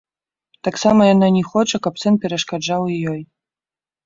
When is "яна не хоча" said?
1.09-1.81